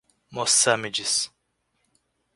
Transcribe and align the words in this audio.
Mossâmedes 0.33 1.29